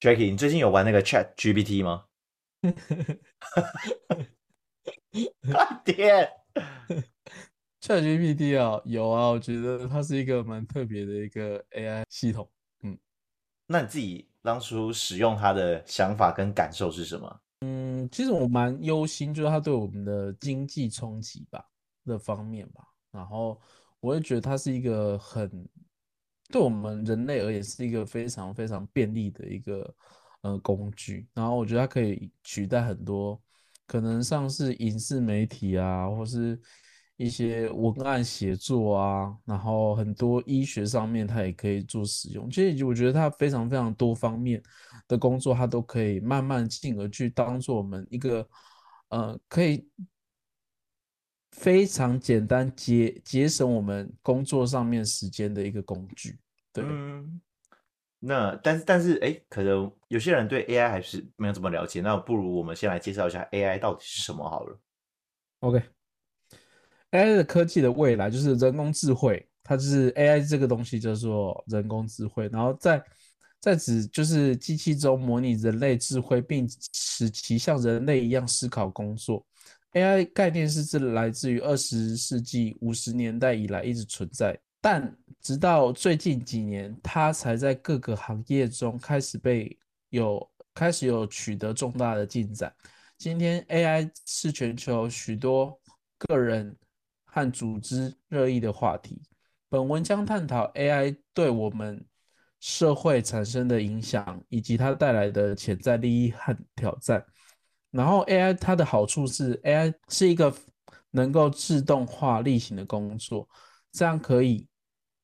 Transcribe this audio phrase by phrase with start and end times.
[0.00, 2.04] Jackie，你最近有玩那个 Chat GPT 吗？
[5.42, 6.30] 快点
[7.80, 12.48] ！ChatGPT 啊，有啊，我觉得它是一个蛮特别的一个 AI 系统。
[13.66, 17.40] 那你自己当初使用它的想法跟感受是什么？
[17.60, 21.62] 嗯，其实我蛮忧心，就是它对我们的经济冲击吧
[22.04, 22.84] 的方面吧。
[23.10, 23.60] 然后
[24.00, 25.50] 我会觉得它是一个很
[26.50, 29.94] 对我们人类而言是一个非常非常便利的一个
[30.42, 31.26] 呃工具。
[31.34, 33.40] 然后我觉得它可以取代很多
[33.86, 36.58] 可能像是影视媒体啊，或是
[37.16, 42.48] 一些文案写作啊，然后很多医学上面它也可以做使用。
[42.48, 44.62] 其实我觉得它非常非常多方面
[45.08, 48.48] 的工作，它都可以慢慢进而去当做我们一个
[49.08, 49.84] 呃可以
[51.58, 56.38] 非常简单节节省我们工作上面时间的一个工具。
[56.72, 57.40] 对，嗯，
[58.20, 64.80] 那但是但是哎，可能有些人对 AI 还是没有怎么了解，那不如我们先来介绍一下 AI 到底是什么好了。
[65.58, 73.04] OK，AI 的科技的未来就是人工智慧，它就是 AI 这个东西叫做人工智慧，然后在
[73.60, 79.44] 在指就是机器中模拟人类智慧，并使其像人类一样思考工作。
[79.92, 89.76] AI 概念是自来自于二十世纪五十年代以来一直存在，但直到最近几年，它才在各个行业中开始被
[90.10, 92.72] 有开始有取得重大的进展。
[93.16, 95.80] 今天 AI 是全球许多
[96.18, 96.76] 个人
[97.24, 99.22] 和组织热议的话题。
[99.70, 102.04] 本文将探讨 AI 对我们
[102.60, 107.24] 社会产生的影响，以及它带来的潜在利益和挑战。
[107.90, 110.54] 然后 AI 它的好处是，AI 是一个
[111.10, 113.48] 能够自动化例行的工作，
[113.92, 114.66] 这样可以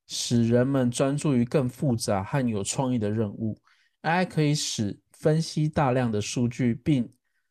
[0.07, 3.59] 使人们专注于更复杂和有创意的任务。
[4.03, 7.11] AI 可以使分析大量的数据，并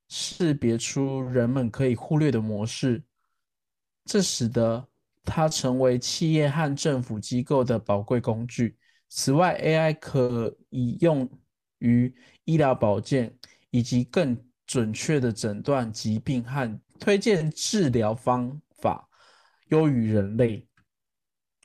[0.10, 3.04] 识别出人们可以忽略的模式，
[4.06, 4.88] 这使得
[5.24, 8.78] 它成为企业和政府机构的宝贵工具。
[9.10, 11.30] 此外，AI 可以用
[11.80, 12.14] 于
[12.46, 13.36] 医疗保健，
[13.70, 14.36] 以及更
[14.74, 19.08] 准确的诊断疾病和推荐治疗方法，
[19.68, 20.68] 优于人类。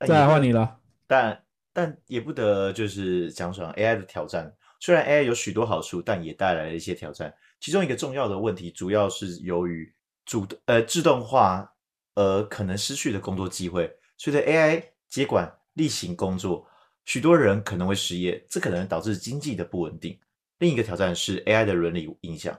[0.06, 0.78] 再来换你了。
[1.06, 1.42] 但
[1.72, 4.54] 但也不得就是讲什么 AI 的挑战。
[4.78, 7.34] 虽然 AI 有许多好处，但也带来了一些挑战。
[7.60, 9.90] 其中一个重要的问题，主要是由于
[10.26, 11.66] 主呃自动化
[12.14, 13.90] 而可能失去的工作机会。
[14.18, 16.68] 随着 AI 接管例行工作，
[17.06, 20.20] 许多人可能会失业，这可能导致经济的不稳定。
[20.58, 22.54] 另一个挑战是 AI 的伦理影响，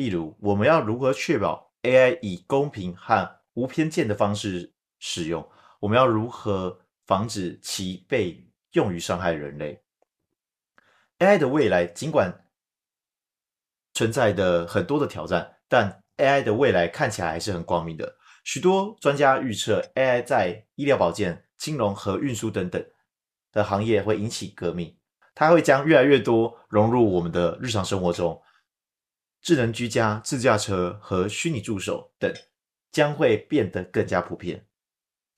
[0.00, 5.46] 例如我们要如何确保 AI 以公平和无偏见的方式使用？
[5.78, 9.82] 我们要如何防止其被用于伤害人类
[11.18, 12.46] ？AI 的未来尽管
[13.92, 18.16] 存在的很多的挑战，但 AI 的未来看起来还是很光明的。
[18.42, 22.82] 许多专家预测，AI 在医疗保健、金融和运输等等
[23.52, 24.96] 的行业会引起革命，
[25.34, 28.40] 它会将越来越多融入我们的日常生活中。
[29.40, 32.32] 智能居家、自驾车和虚拟助手等
[32.92, 34.66] 将会变得更加普遍。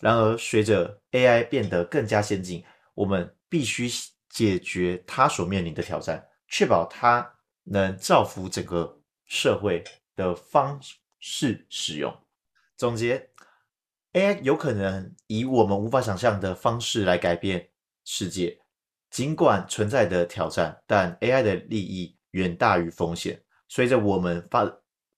[0.01, 2.65] 然而，随着 AI 变得更加先进，
[2.95, 3.89] 我们必须
[4.29, 9.85] 解决它所面临的挑战，确保它能造福整个社会
[10.17, 10.81] 的方
[11.21, 12.13] 式使用。
[12.77, 13.31] 总结
[14.13, 17.71] ，AI 有可能以我们无法想象的方式来改变
[18.05, 18.59] 世界。
[19.09, 23.41] 尽管存在的挑战，但 AI 的利益远大于风险。
[23.75, 24.71] 随着我们发，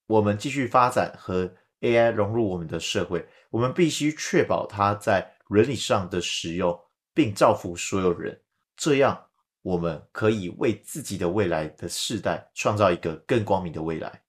[0.07, 6.81] 我们继续发展和 AI 融入我们的社会，我们必须确保它在伦理上的使用，
[7.13, 8.41] 并造福所有人。
[8.77, 9.29] 这样，
[9.61, 14.23] 我们可以为自己的未来的世代创造一个更光明的未来。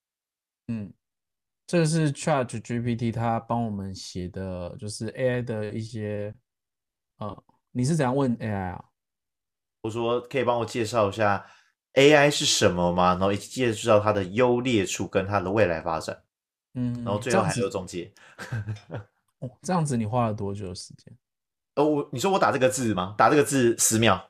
[0.69, 0.91] 嗯，
[1.67, 6.33] 这个是 Chat GPT 它帮我们写的，就是 AI 的一些，
[7.19, 8.85] 呃，你是怎样问 AI 啊？
[9.81, 11.45] 我说，可以帮我介绍一下
[11.95, 13.11] AI 是什么吗？
[13.11, 16.21] 然后以及介绍它的优劣处跟它的未来发展，
[16.73, 18.11] 嗯，然后最后还有总结。
[19.39, 21.13] 哦，这样子你花了多久的时间
[21.75, 23.15] 哦，我你说我打这个字吗？
[23.17, 24.29] 打这个字十秒，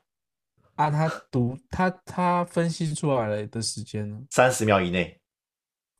[0.74, 0.90] 啊？
[0.90, 4.20] 他读他他分析出来了的时间呢？
[4.30, 5.20] 三十秒以内，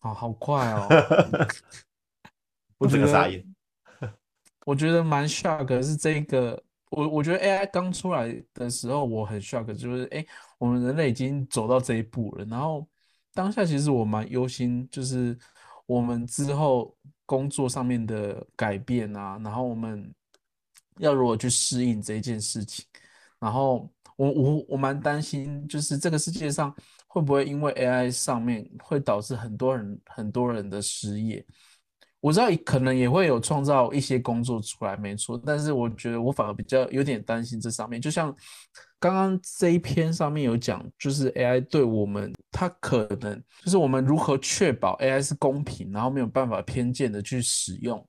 [0.01, 0.89] 啊好快哦，
[2.79, 3.45] 我整个傻眼。
[4.65, 6.61] 我觉得蛮 shock 的是这个，
[6.97, 10.25] 我我觉得 AI 刚出来的时候我很 shock，就是哎，
[10.57, 12.45] 我们人类已经走到这一步了。
[12.47, 12.89] 然后
[13.35, 15.39] 当下其实我蛮忧心，就是
[15.85, 16.97] 我们之后
[17.27, 20.11] 工作上面的改变啊，然后我们
[20.97, 22.83] 要如何去适应这一件事情。
[23.39, 26.75] 然后我我我蛮担心，就是这个世界上
[27.07, 31.45] 会不会因为 AI 上面会导致很多人很多人的失业？
[32.27, 35.41] 我知道可能也会有创造一些工作出来，没错。
[35.47, 38.35] 但是我觉得我反而比较有点担心这上面，就像
[38.99, 48.05] 刚刚这一篇上面有讲，就是 AI 对我们，它可能就是我们如何确保 AI 是公平，然后没有办法偏见的去使用，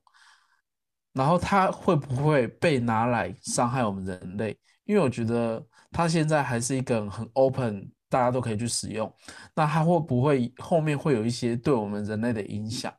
[1.13, 4.57] 然后它会不会被拿来伤害我们人类？
[4.85, 9.13] 因为我觉得它现在还是一个很 open，大家都可以去使用。
[9.53, 12.91] 那它会不会后面会有一些对我们人类的影响？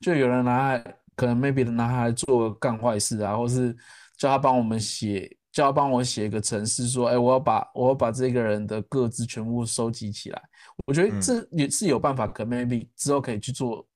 [0.00, 0.78] 就有人拿
[1.14, 3.74] 可能 maybe 拿它来做干坏事啊，或是
[4.16, 10.42] 叫他帮我们写，叫他帮我写一个程式，说，哎，我要把我要把这个人的个资全部收集起来。
[10.86, 13.86] 我觉得这也是有办法，可 maybe 之后可以去做。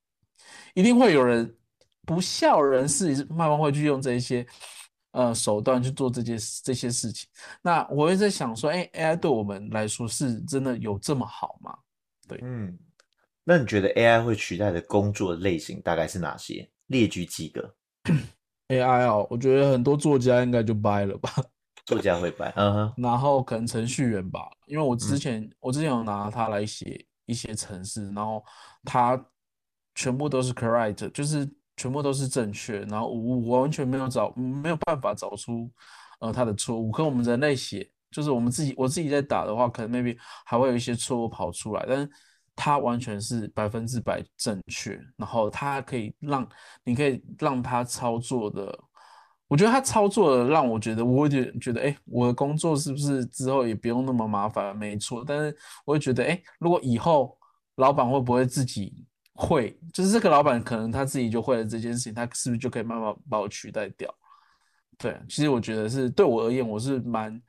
[0.74, 1.54] 一定会有人
[2.06, 4.46] 不孝人士慢慢会去用这些
[5.12, 7.28] 呃手段去做这些这些事情。
[7.60, 11.76] 那我会在想说，哎，AI 对我们来说是真的有这么好吗？
[12.26, 12.78] 对，嗯。
[13.50, 16.70] 那你觉得 AI 会取代的工作类型大概是哪些？
[16.86, 17.74] 列举几个。
[18.68, 21.28] AI 哦，我觉得很多作家应该就掰了吧。
[21.84, 23.02] 作家会掰，嗯哼。
[23.02, 28.40] 然后可能程序员吧，因为我之前我之前有拿它来写一些程式，然后
[28.84, 29.20] 它
[29.96, 31.44] 全部都是 correct，就是
[31.76, 35.68] 全部都是正确，然后我我完全没有找没有办法找出
[36.20, 36.92] 呃它的错误。
[36.92, 40.16] 跟我们人类写，就是我们自己我自己在打的话，可能 maybe
[40.46, 42.08] 还会有一些错误跑出来，但是。
[42.62, 46.46] 它完全是百分之百正确，然后它可以让
[46.84, 48.78] 你可以让它操作的，
[49.48, 54.76] 我觉得它操作的让我觉得，我会觉觉得，哎，我的工作是不是之后也不用那么麻烦？
[54.76, 57.34] 没错，但是我会觉得，哎，如果以后
[57.76, 64.14] 老板会不会自己会，就是这个老板可能他自己就会了这件事情，他是不是就可以慢慢把我取代掉？
[64.98, 67.40] 对，其实我觉得是对我而言，我是蛮，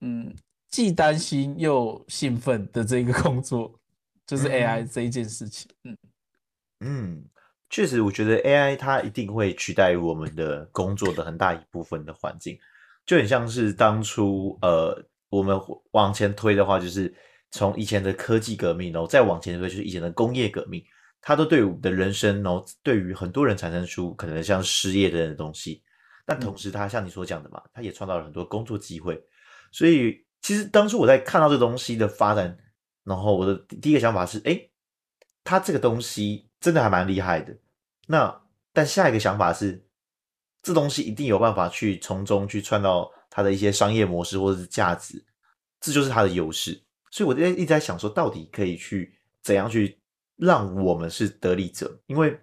[0.00, 0.34] 嗯，
[0.70, 3.78] 既担心又兴奋的这个工作。
[4.32, 5.94] 就是 AI 这一件事情，嗯。
[6.80, 7.22] 嗯，
[7.68, 12.58] 确实，我觉得 AI 它一定会取代我们的工作的很大一部分的环境，
[13.04, 17.14] 就很像是当初呃，我们往前推的话，就是
[17.50, 20.82] 从以前的科技革命，然后再往前推，就是以前的工业革命，
[21.20, 25.82] 它都对我们的人生，然后对于很多人产生出可能像失业的东西，
[26.24, 29.22] 但同时，它像你所讲的嘛，它也创造了很多工作机会，
[29.70, 32.56] 所以其实当初我在看到这东西的发展。
[33.04, 34.68] 然后我的第一个想法是，哎，
[35.42, 37.56] 他这个东西真的还蛮厉害的。
[38.06, 39.84] 那但下一个想法是，
[40.62, 45.24] 这东西一定有办法去从中去创造它的一些商业模式或者是价值，
[45.80, 46.82] 这就是它的优势。
[47.10, 50.00] 所以我在一直在想说，到底可以去怎样去
[50.36, 52.00] 让我们是得利者？
[52.06, 52.40] 因为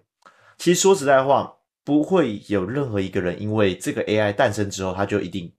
[0.58, 5.52] 其实说实在话，不会有任何一个人因为这个 AI 诞生之后，他就一定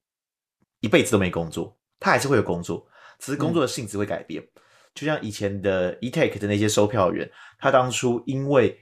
[0.80, 2.88] 一辈子都没工作，他还是会有工作，
[3.20, 4.48] 只是工作的性质会改变。
[4.94, 8.78] 就像以前的 eTake 的那些售票员，他当初因为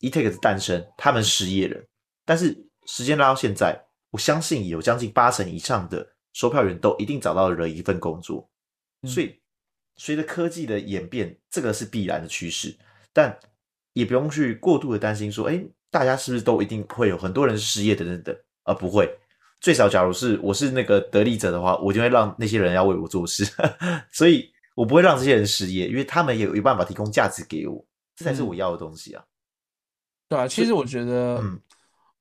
[0.00, 1.80] eTake 的诞生，他们失业了。
[2.24, 8.50] 但是时间拉到现在，我相信有将近八成以上的售票员都一定找到了一份工作。
[9.04, 9.40] 所以
[9.96, 12.76] 随着科技的演变，这个是必然的趋势。
[13.12, 13.38] 但
[13.92, 18.36] 也不用去过度的担心说，哎，大家是不是都一定会有很多人失业等等等？
[18.64, 19.08] 而不会。
[19.60, 23.46] 最少，假如是我是那个得利者的话，我就会让那些人要为我做事。
[24.10, 24.52] 所以。
[24.76, 27.82] 我不会让这些人失业，因为他们也有办法提供价值给我，
[28.14, 29.24] 这才是我要的东西啊。
[30.28, 31.58] 对啊，其实我觉得，嗯，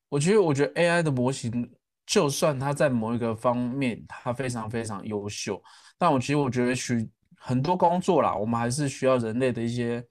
[0.08, 1.70] 我觉得，我觉得 AI 的模型，
[2.06, 5.62] 就算它在某一个方面它非常非常优秀，
[5.98, 10.02] 但我其实我觉得，许很多工作啦，我们还是需要人类的一些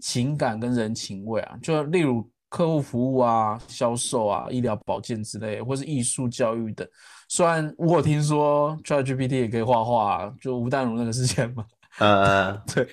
[0.00, 1.56] 情感跟人情味啊。
[1.62, 6.86] 就例如客户服务啊、销售啊、医疗保健之类，或是艺术教育等。
[7.28, 11.64] 虽然我听说 ChatGPT 也可以画画，就吴淡如那个事件嘛。
[11.98, 12.86] 呃， 对，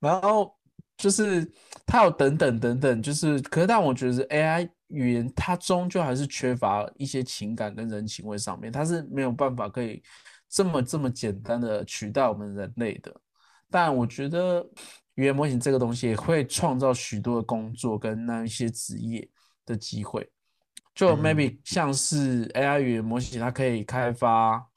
[0.00, 0.52] 然后
[0.96, 1.48] 就是
[1.86, 10.02] 它有等等等等，就是可是但我觉得 AI 语言它终究还是缺乏一些情感跟人情味上面，它是没有办法可以
[10.48, 13.14] 这么这么简单的取代我们人类的。
[13.70, 14.66] 但我觉得
[15.14, 19.28] 语言模型这个东西也会创造许多的工作跟那一些职业
[19.64, 20.28] 的机会，
[20.92, 24.69] 就 maybe 像是 AI 语言模型，它可以开发。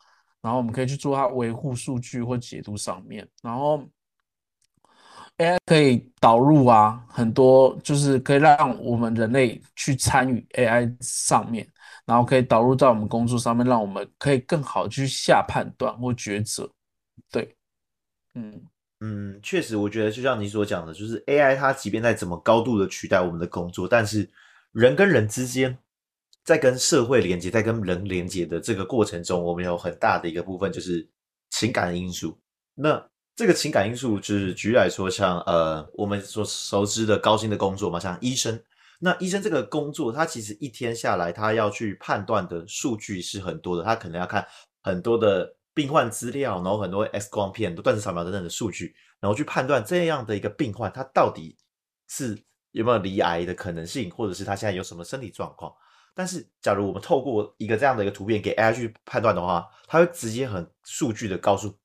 [0.43, 3.81] 然后我们可以去做它维护数据或解读上面，然后
[5.37, 11.65] AI 可以导入啊，很多就是可以让我们人类去参与 AI 上面，
[12.05, 16.69] 然后可以导入在我们工作上面，让我们可以更好去下判断或抉择。
[17.31, 17.55] 对，
[18.35, 18.61] 嗯
[18.99, 24.29] 嗯，确实，我觉得就像你所讲的，就是 AI 它即便在怎么高度的取代我们的工作，但是
[24.73, 25.77] 人跟人之间。
[26.43, 31.07] 在跟社会连接，在跟人连接的这个过程中，我们有很大的一个部分就是
[31.51, 32.37] 情感因素。
[32.75, 33.01] 那
[33.35, 38.61] 这个情感因素，就是举例来说，像呃我们所熟知的高薪的工作嘛，像医生。
[38.99, 44.45] 那医生这个工作，他其实一天下来，他要去判断的数据是很多的，他可能要看
[44.81, 51.57] 很多的病患资料，然后很多 X 光片、断层扫描等等的数据，然后去判断这样的一个病患，他到底
[52.07, 52.37] 是
[52.71, 55.73] 有没有离癌的可能性，或者是他现在有什么身体状况。
[56.15, 61.75] 但是，假如我们透过一个这样的一个图片给 AI 去判断的话，它会直接很数据的告诉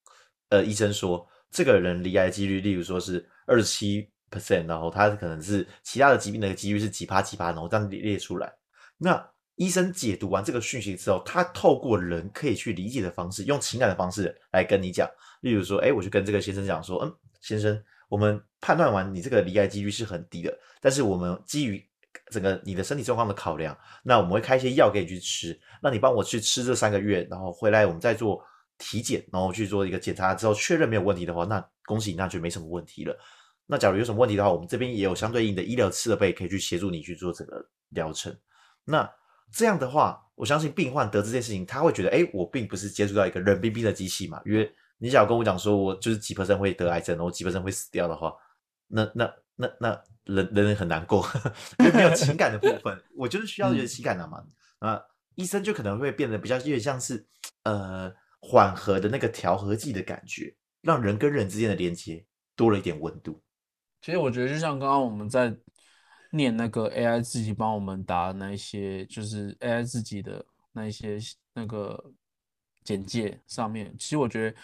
[0.51, 8.53] 呃医生说，这个人离癌几率，例如说是二十七 percent，然后他可能是其他的疾病的几率是几趴几趴，然后这样列列出来。
[8.99, 15.09] 那医生解读完这个讯息之后，他透过人可以去理解的方式，用情感的方式来跟你讲。
[15.41, 21.85] 例如说，哎，我就跟这个先生讲说，嗯，先生，我们判断完你这个离癌几率是很低的，但是我们基于
[22.31, 25.59] 整个你的身体状况的考量，那我们会开一些药给你去吃。
[25.83, 28.43] 那你帮我去吃这三个月，然后回来我们再做
[28.79, 33.17] 体检，然后去做一个检查之后确认没有问题的话，那恭喜你，那就没什么问题了。
[33.67, 38.35] 那假如有什么问题的话，我们这边也有相对应的医疗设备可以去协助你去做这个疗程。
[38.85, 39.09] 那
[39.53, 44.41] 这样的话，我相信病患得知这件事情，他会觉得，哎，我并不是接触到一个冷冰冰的机器嘛。
[44.47, 48.33] 因为你想要跟我讲说我就是几 percent 会得癌症，然后几 percent 会死掉的话，
[48.87, 50.03] 那那那那。
[50.29, 51.27] 人人很难过，
[51.79, 54.45] 因为没有情感的部分， 我就是需要有情感的嘛。
[54.79, 55.01] 啊，
[55.37, 57.27] 医生就可能会变得比较有点像是
[57.63, 62.23] 呃缓和的那个调和剂的感觉，让人跟人之间的连接
[62.55, 63.41] 多了一点温度。
[64.03, 65.57] 其实我觉得，就像刚刚我们在
[66.33, 71.19] 念那个 AI 自己帮我们答那一些，就是 AI 自己的那一些
[71.55, 72.13] 那个
[72.85, 74.55] 简介上面，其实我觉得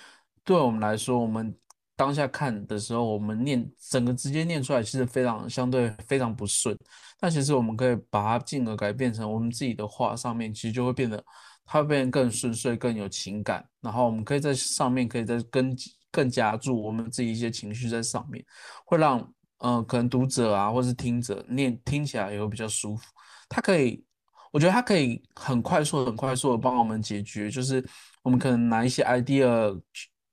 [0.44, 1.56] 对我们来说，我们。
[1.96, 6.76] 当下看的时候，我们念整个直接念出来，其实非常相对非常不顺。
[7.20, 11.24] 但其实我们可以把它进而改变成我们自己的话，上面其实就会变得，
[11.64, 13.64] 它会变得更顺遂、更有情感。
[13.80, 15.76] 然后我们可以在上面可以再更
[16.10, 18.44] 更加注我们自己一些情绪在上面，
[18.84, 23.04] 会让嗯可能读者啊或是听者念听起来也会比较舒服。
[23.48, 24.04] 它可以，
[24.50, 27.82] 我觉得它可以很快速、很快速的帮我们解决，就是
[28.22, 29.80] 我们可能拿一些 idea。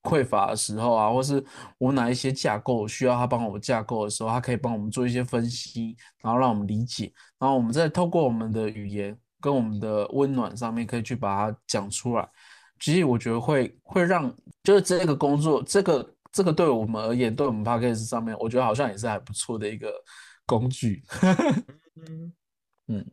[0.04, 1.44] 匮乏的时候啊，或是
[1.78, 12.28] 我哪一些架构需要他帮我架构的时候，他可以帮我们做一些分析，然后让我们理解，然后我们再透过我们的语言跟我们的温暖上面，可以去把它讲出来。
[12.80, 19.94] 其实我觉得会会让，就是这个工作，这个这个对我们而言，对我们 p a c k a g e 上面，我觉得好像也是还不错的一个
[20.48, 21.04] 工具。
[22.08, 22.34] 嗯
[22.88, 23.06] 嗯，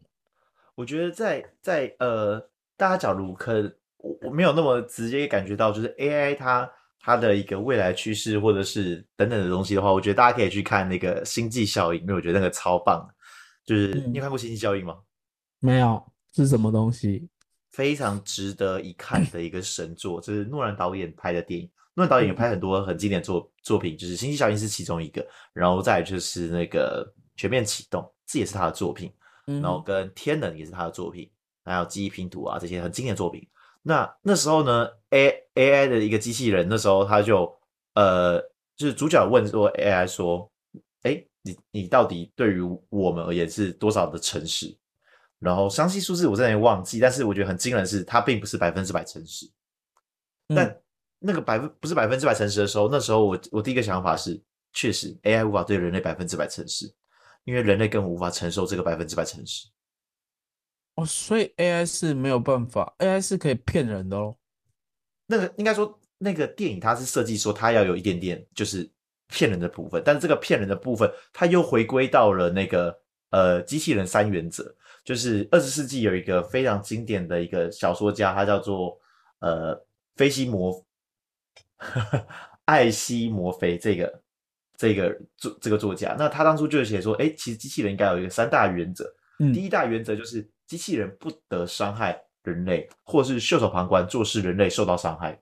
[0.75, 2.41] 我觉得在在呃，
[2.79, 3.61] 大家假如可
[3.99, 6.71] 我我没有那么直接感觉到，就是 AI 它。
[7.01, 13.09] 它的一个未来趋势，或者是等等的东西的话，我觉得大家可以去看那个《星际效应》，因为我觉得那个超棒。
[13.65, 14.97] 就是你有看过《星际效应》吗？
[15.61, 16.03] 没有，
[16.35, 17.29] 是什么东西？
[17.71, 21.71] 非常值得一看的一个神作，这是诺兰导演拍的电影。
[21.95, 27.05] 诺兰导演也拍很多很经典作作品，就是《星际效应》是其中一个，然后再就是那个
[27.37, 29.13] 《全面启动》，这也是他的作品。
[29.45, 31.31] 然后跟《天能》也是他的作品，
[31.65, 33.47] 还有《记忆拼图》啊这些很经典作品。
[33.89, 37.51] 那那时候呢，A A I 的一个机器人，那时候他就
[37.95, 38.39] 呃，
[38.77, 40.53] 就是主角问说 A I 说，
[41.05, 44.77] 哎，你你到底对于我们而言是多少的诚实？
[45.39, 49.51] 然后详细数字我真的忘记，但是我觉得很惊人的是，它并不是百分之百诚实。
[50.49, 50.79] 但
[51.19, 54.39] 那个百分不是百分之百诚实的时候，那时候我我第一个想法是，
[54.75, 56.93] 确实 A I 无法对人类百分之百诚实，
[57.45, 59.67] 因为人类根本无法承受这个百分之百诚实。
[60.99, 64.35] 哦，所以 AI 是没有办法，AI 是可以骗人的哦。
[65.29, 68.91] 那个应该说，那个电影它是设计说它要有一点点就是
[69.29, 72.99] 骗人的部分，但是这个骗人的部分，它又回归到了那个
[73.31, 74.75] 呃机器人三原则，
[75.05, 78.99] 就是二十世纪有一个非常经典的一个小说家，他叫做
[79.39, 79.81] 呃
[80.17, 80.85] 菲西摩
[82.67, 84.21] 艾西摩菲这个
[84.77, 89.09] 这个作这个作家，那他当初就写说，哎，其实机器人应该有一个三大原则，
[89.55, 90.45] 第一大原则就是。
[90.69, 95.41] 机器人不得伤害人类，或是袖手旁观，坐视人类受到伤害。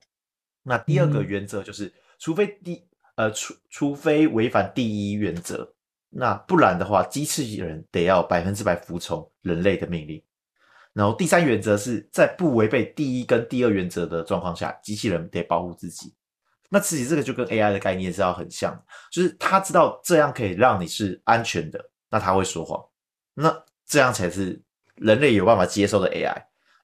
[0.62, 5.74] 那第二个原则就是，除非第呃除除非违反第一原则，
[6.10, 10.22] 那不然的话，机器人得要百分之百服从人类的命令。
[10.92, 16.14] 然后第三原则是在不违背第一跟第二原则的状况下，机器人得保护自己。
[16.70, 18.80] 那其实这个就跟 AI 的概念是要很像，
[19.10, 22.80] 就是他知道这样可以让你是安全的，那他会说谎，
[23.34, 24.62] 那这样才是。
[24.96, 26.36] 人类有办法接受的 AI，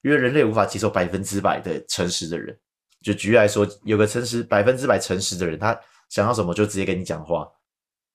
[0.03, 2.57] 因为人类无法接受百分之百的诚实的人。
[3.03, 5.79] 就举例来说，有个诚实百分之百诚实的人，他
[6.09, 7.49] 想要什么就直接跟你讲话，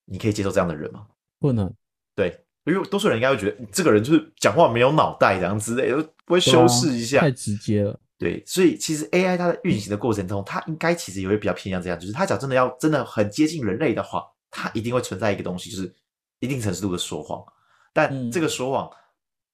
[0.06, 1.06] 你可以接受这样的人吗？
[1.38, 1.70] 不能。
[2.14, 5.92] 对，因为多数人应该会觉得这个人就是讲话没有脑袋这样之类，
[6.24, 7.98] 不会修饰一下，太直接了。
[8.16, 15.94] 对，所以其实 AI 它的运行的过程中，它应该其实也会比较偏向这样，就是它讲真的要真的很接近人类的话，它一定会存在一个东西，就是
[16.40, 17.44] 一定程度的说谎。
[17.92, 18.90] 但嗯这个说谎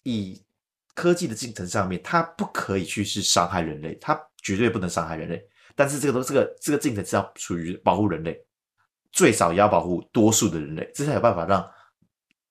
[0.05, 0.41] 以
[0.95, 5.45] 科技的进程上面，它不可以去是伤害人类，它绝对不能伤害人类。
[5.75, 8.41] 但是这个都这个这个进程是要属于保护人类，
[9.11, 11.69] 最少也要保护多数的人类，这才有办法让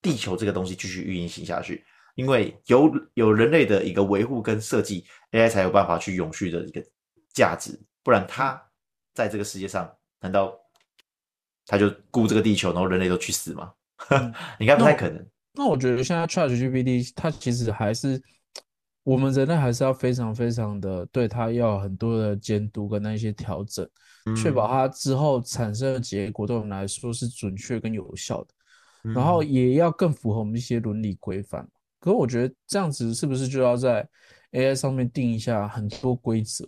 [0.01, 1.85] 地球这个东西继续运行下去。
[2.15, 6.83] 因为有有人类的一个维护跟设计，AI 才有办法去永续的一个
[7.33, 8.61] 价值，不然它
[9.13, 10.53] 在这个世界上，难道
[11.65, 13.73] 它就顾这个地球，然后人类都去死吗？
[14.09, 15.25] 嗯应该不太可能。
[15.53, 18.21] 那我觉得现在 ChatGPT 它其实还是
[19.03, 23.87] 我们人类还是要非常非常的对它要很多的监督跟那些调整，
[24.35, 31.67] 确保嗯它之后产生的结果对我们来说是准确跟有效的，然后嗯也要更符合我们一些伦理规范。
[31.99, 34.07] 可是我觉得这样子是不是就要在
[34.53, 36.67] AI 上面定一下很多规则，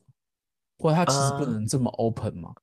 [0.78, 2.54] 或者它其实不啊能这么 open 吗？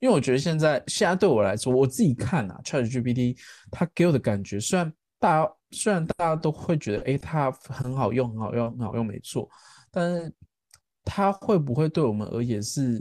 [0.00, 3.38] 因为我觉得现在现在对我来说，我自己看啊，ChatGPT
[3.70, 4.92] 它给我的感觉，虽然
[5.24, 9.48] 大家虽然大家都会觉得，诶，它很好用，很好用，很好用，没错，
[9.90, 10.30] 但是
[11.02, 13.00] 它会不会对我们而言是，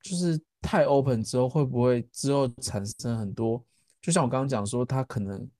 [0.00, 3.60] 就是太 open 之后，会不会之后产生很多，
[4.00, 5.50] 就像我刚刚讲说，它可能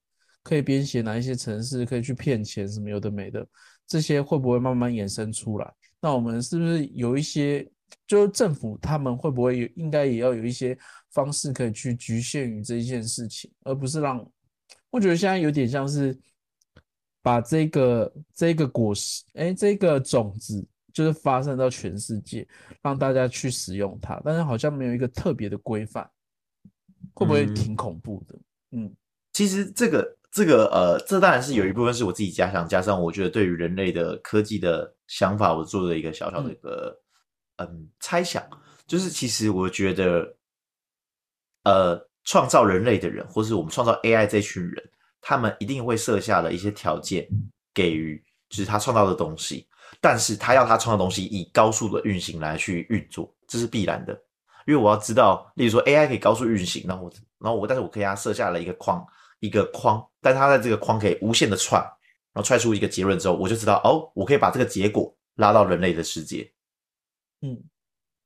[0.41, 3.45] 可以编写哪一些程式，可以去骗钱什么有的没的，
[3.85, 5.69] 这些会不会慢慢衍生出来？
[5.99, 7.69] 那我们是不是有一些，
[8.07, 10.77] 就是政府他们会不会有，应该也要有一些
[11.11, 14.25] 方式可以去局限于这一件事情，而不是让，
[14.95, 16.17] 我觉得现在有点像是
[17.21, 22.47] 把这个这个果实，哎，这个种子就是发散到全世界，
[22.81, 26.09] 让大家去使用它，但是好像没有一个特别的规范，
[27.13, 27.53] 会不会嗯。
[27.53, 28.39] 挺恐怖的？
[28.71, 28.95] 嗯。
[29.33, 36.97] 其实这个这个呃，这当然是有一部分是我自己加想，加上我觉得对于人类的科技的想法，我做了一个小小的一个
[37.57, 38.41] 嗯猜想，
[38.87, 40.37] 就是其实我觉得，
[41.63, 44.89] 呃，创造人类的人，或是我们创造 AI 这群人，
[45.21, 47.27] 他们一定会设下了一些条件，
[47.73, 49.67] 给予就是他创造的东西，
[50.01, 54.13] 但是他要他创造的东西以高速的运行来去运作，这是必然的。
[54.65, 59.05] 因为我要知道，例如说 AI 可以高速运行，然后我，然后我，但是我可以给它设下了一个框，
[59.39, 61.79] 一个框，但是它在这个框可以无限的串，
[62.33, 66.51] 然后踹出一个结论之后，我就知道哦，我可以把这个结果拉到人类的世界。
[67.43, 67.63] 嗯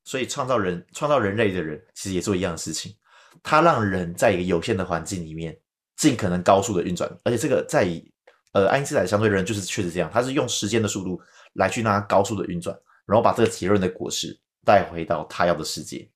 [0.02, 2.96] 所以创造人创造人类的人，其实也做一样的事情，
[3.42, 5.56] 他让人在一个有限的环境里面，
[5.96, 8.10] 尽可能高速的运转，而且这个在以
[8.52, 11.20] 呃爱因斯坦相对论就是确实这样，它是用时间的速度
[11.54, 12.76] 来去让它高速的运转，
[13.06, 16.08] 然后把这个结论的果实带回到他要的世界。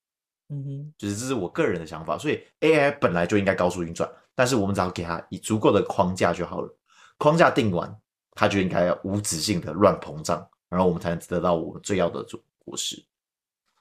[0.50, 6.78] 嗯哼就是这是我个人的想法，所以 AI 本来就应该高速运转，但是我们只要给它以足够的框架就好了。
[7.16, 7.94] 框架定完，
[8.32, 13.02] 它就应该要无止境的乱膨胀，然后我们才能得到我们最要的果果实。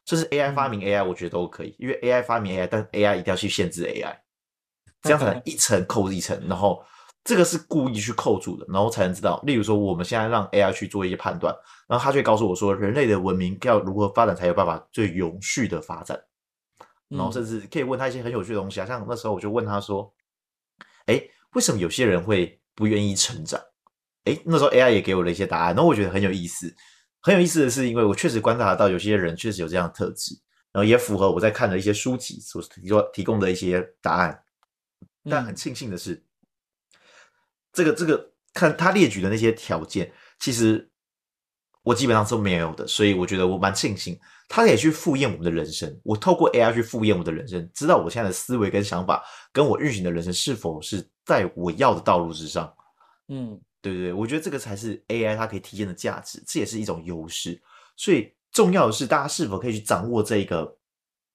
[0.06, 4.16] 这是 AI 发明 AI，我觉得都可以，因为 AI 发明 AI，但 AI 一定要去限制 AI，
[5.02, 6.84] 这样才能一层扣一层，然后
[7.24, 9.42] 这个是故意去扣住的，然后才能知道。
[9.46, 11.56] 例如说，我们现在让 AI 去做一些判断，
[11.88, 16.22] 然后它就会告诉我说，人类的文明要如何发展才有办法最永续的发展。
[17.10, 20.12] 然后甚至可以问他一些很有趣的东西啊，像那时候我就问他说
[21.06, 21.22] ：“哎，
[21.54, 23.62] 为什么有些人会不愿意成长？”
[24.26, 26.74] 哎，那时候 AI 也给我了一些答案，然后我觉得很有意思。
[27.24, 30.38] 很有意思的是，因为我确实观察到有些人确实有这样的特质，
[30.74, 34.44] 然后也符合我在看的一些书籍所提供提供的一些答案。
[35.30, 36.22] 但很庆幸的是，
[37.72, 40.92] 这个这个看他列举的那些条件，其实
[41.82, 45.98] 我基本上是没有的，所以我觉得我蛮庆幸，他也去复验我们的人生。
[46.04, 52.76] 我透过 AI 去复验我的人生，知道我现在的思维跟想法，跟我运行的人生是否是在我要的道路之上。
[53.30, 57.62] 嗯对对对，我觉得这个才是 AI 它可以体现的价值，这也是一种优势。
[57.96, 60.76] 所以重要的是，大家是否可以去掌握这一个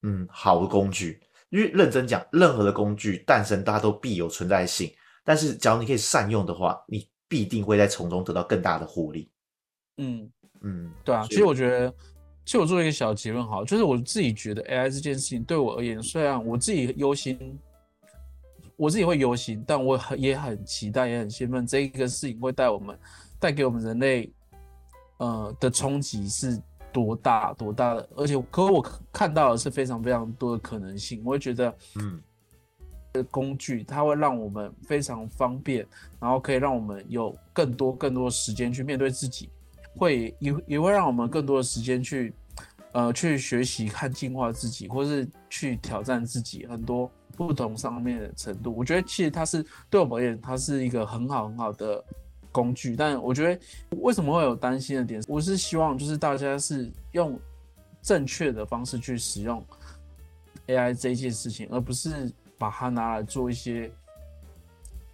[0.03, 1.21] 嗯好的工具。
[1.51, 4.93] 因为认真讲，任何的工具诞生，大家都必有存在性。
[5.23, 9.31] 但是，只要你可以善用的话，你必定会在从中得到更大的获利。
[9.99, 10.29] 嗯。
[10.61, 11.95] 嗯，对啊，所以其实我觉得，
[12.45, 17.57] 其实我做一个小结论好，就是我自己觉得 AI 这件事情对我而言，虽然我自己忧心，
[18.79, 22.99] 我自己会忧心，但我很也很期待，也很兴奋，这一个事情会带我们
[23.39, 24.33] 带给我们人类，
[25.19, 26.59] 呃的冲击是
[26.93, 28.81] 多大多大的，而且可我
[29.13, 32.23] 看到的是非常非常多的可能性，我会觉得嗯。
[33.33, 35.85] 工具，它会让我们非常方便，
[36.21, 39.49] 然后可以让我们有更多更多时间去面对自己，
[39.97, 42.33] 会也也会让我们更多的时间去
[42.93, 48.75] 呃去学习和进化自己，或是去挑战自己很多不同上面的程度。
[48.77, 52.05] 我觉得其实它是对我们而言，它是一个很好很好的
[52.51, 52.97] 工具。
[52.97, 53.61] 但我觉得
[54.01, 57.39] 为什么会有担心的点，我是希望就是大家是用
[58.03, 59.65] 正确的方式去使用
[60.67, 63.89] AI 这一件事情，而不是把它拿来做一些。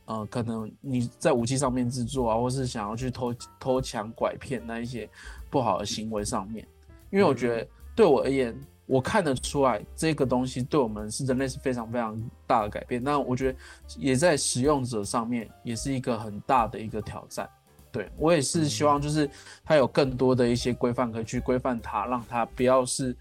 [0.07, 5.09] 呃，可能你在武器上面制作啊，或是想要去偷偷抢拐骗那一些
[5.49, 6.63] 不好的行为上面，
[7.11, 8.55] 因为我觉得对我而言，
[8.87, 13.03] 我看得出来这个东西对我们是人类是非常非常大的改变。
[13.03, 13.59] 那我觉得
[13.97, 17.49] 也在使用者上面也是一个很大的一个挑战。
[17.91, 19.31] 对我也是希望就是
[19.65, 23.17] 它有更多的一些规范可以去规范它，让它不要是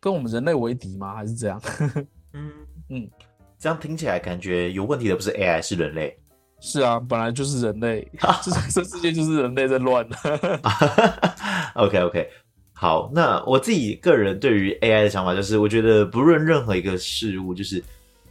[0.00, 1.14] 跟我们人类为敌吗？
[1.14, 1.62] 还是这样？
[2.34, 2.50] 嗯
[2.88, 3.10] 嗯。
[3.58, 6.18] 这样听起来感觉有问题的不是 AI 是人类，
[6.58, 8.10] 是啊，本来就是人类，
[8.42, 10.04] 这这世界就是人类在乱。
[11.76, 12.28] OK OK，
[12.82, 17.80] 好，那我自己个人对于 AI 的想法就是，我觉得不论任何一个事物，就是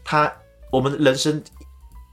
[0.03, 0.29] 它
[0.69, 1.41] 我们人生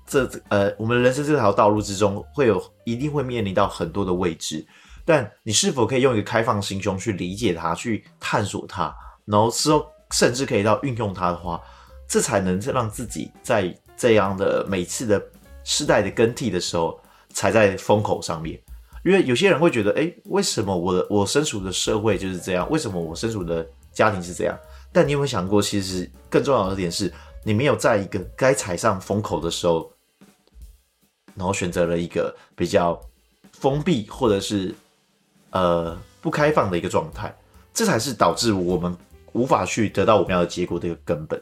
[0.07, 4.65] 这呃我们人生这条道路之中，会有一定会面临到很多的未知，
[5.05, 11.61] 但你是否可以用一个开放心胸去理解它，去探索它，然后之后甚至可以到运用它的话。
[12.07, 15.21] 这才能让自己在这样的每次的
[15.65, 18.57] 世代的更替的时候，踩在风口上面。
[19.05, 22.69] 因为有些人会觉得，哎，为什么我的我身处的社会就是这样？
[22.71, 24.59] 为什么我身处的家庭是这样？
[24.93, 27.13] 但你有没有想过，其实更重要的点是，
[27.45, 29.91] 你没有在一个该踩上风口的时候，
[31.35, 33.01] 然后选择了一个比较
[33.53, 34.75] 封闭或者是
[35.51, 37.35] 呃不开放的一个状态，
[37.73, 38.97] 这才是导致我们
[39.33, 41.41] 无法去得到我们要的结果的一个根本。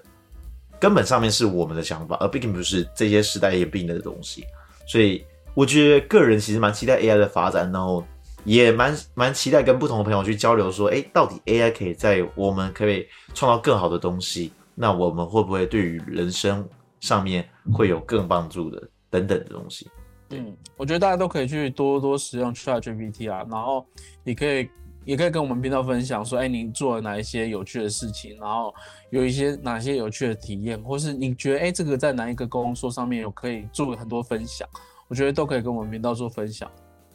[0.79, 4.45] 根本上面是我们的想法，而并不是这些时代演变的东西。
[4.87, 5.25] 所以
[5.57, 8.05] 我觉得个人其实蛮期待 AI 的发展，然后
[8.45, 16.69] 也蛮蛮期待跟不同的朋友去交流，说，哎，到底 AI 可以在我们可以创造更好的东西，那我们会不会对于人生
[17.01, 19.89] 上面会有更帮助的等等的东西？
[20.29, 23.87] 嗯，我觉得大家都可以去多多使用 ChatGPT 啊，然后
[24.23, 24.69] 你可以。
[25.07, 28.75] 也可以跟我们频道分享说，哎，你做了哪一些有趣的事情，然后
[29.11, 34.69] 有一些哪些有趣的体验，或是你觉得，哎，这个在哪一个工作上面有可以做很多分享，
[35.09, 36.71] 我觉得都可以跟我们频道做分享。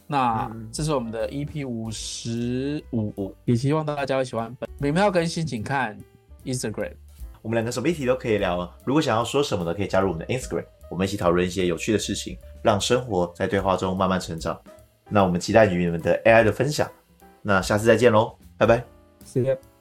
[0.06, 4.54] 那这是我们的 EP 五十五，也希望大家会喜欢。
[4.78, 5.96] 每频道更新请看
[6.44, 6.92] Instagram，
[7.40, 8.70] 我们两个什么议题都可以聊。
[8.84, 14.60] 如果想要说什么的，可以加入我们的 Instagram，我们一起讨论一些有趣的事情，让生活在对话中慢慢成长。
[15.08, 16.90] 那我们期待与你们的 AI 的分享。
[17.40, 18.84] 那下次再见喽，拜拜
[19.24, 19.71] ，See you。